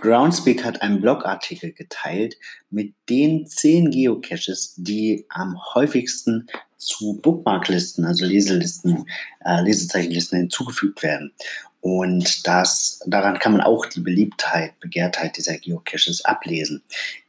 [0.00, 2.36] Groundspeak hat einen Blogartikel geteilt
[2.70, 6.46] mit den zehn Geocaches, die am häufigsten
[6.76, 9.06] zu Bookmarklisten, also Leselisten,
[9.44, 11.32] äh, Lesezeichenlisten hinzugefügt werden.
[11.80, 16.82] Und das, daran kann man auch die Beliebtheit, Begehrtheit dieser Geocaches ablesen.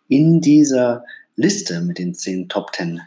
[0.07, 1.03] In dieser
[1.35, 3.01] Liste mit den zehn Top 10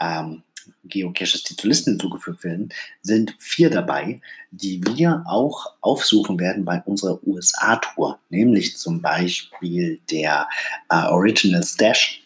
[0.00, 0.42] ähm,
[0.84, 2.70] Geocaches, die zu Listen hinzugefügt werden,
[3.02, 4.20] sind vier dabei,
[4.50, 10.48] die wir auch aufsuchen werden bei unserer USA-Tour, nämlich zum Beispiel der
[10.88, 12.22] äh, Original Stash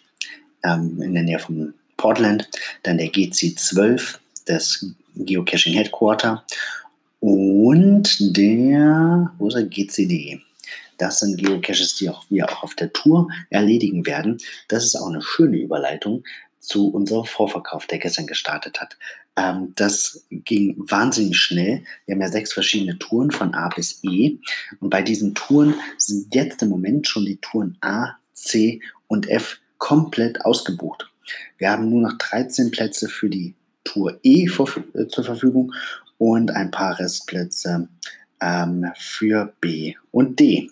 [0.62, 2.48] ähm, in der Nähe von Portland,
[2.82, 6.44] dann der GC12, das Geocaching Headquarter
[7.20, 10.40] und der, wo ist der GCD?
[10.98, 14.38] Das sind Geocaches, die auch wir auch auf der Tour erledigen werden.
[14.68, 16.24] Das ist auch eine schöne Überleitung
[16.64, 18.96] zu unserem Vorverkauf, der gestern gestartet hat.
[19.36, 21.84] Ähm, das ging wahnsinnig schnell.
[22.06, 24.38] Wir haben ja sechs verschiedene Touren von A bis E.
[24.80, 29.58] Und bei diesen Touren sind jetzt im Moment schon die Touren A, C und F
[29.78, 31.10] komplett ausgebucht.
[31.58, 35.72] Wir haben nur noch 13 Plätze für die Tour E vor, äh, zur Verfügung
[36.18, 37.88] und ein paar Restplätze
[38.40, 40.70] ähm, für B und D.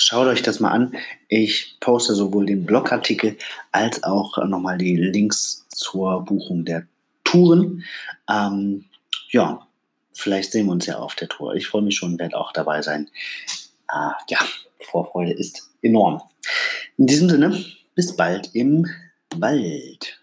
[0.00, 0.94] Schaut euch das mal an.
[1.26, 3.36] Ich poste sowohl den Blogartikel
[3.72, 6.86] als auch nochmal die Links zur Buchung der
[7.24, 7.82] Touren.
[8.30, 8.84] Ähm,
[9.30, 9.66] ja,
[10.14, 11.56] vielleicht sehen wir uns ja auf der Tour.
[11.56, 13.10] Ich freue mich schon, werde auch dabei sein.
[13.92, 14.38] Äh, ja,
[14.80, 16.22] Vorfreude ist enorm.
[16.96, 17.64] In diesem Sinne,
[17.96, 18.86] bis bald im
[19.34, 20.17] Wald.